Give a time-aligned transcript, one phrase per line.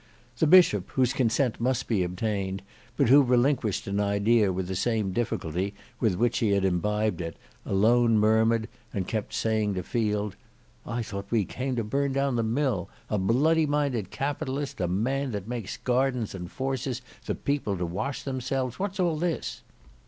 [0.39, 2.63] The Bishop whose consent must be obtained,
[2.97, 7.37] but who relinquished an idea with the same difficulty with which he had imbibed it,
[7.67, 10.35] alone murmured, and kept saying to Field,
[10.87, 12.89] "I thought we came to burn down the mill!
[13.11, 18.23] A bloody minded Capitalist, a man that makes gardens and forces the people to wash
[18.23, 19.61] themselves: What is all this?"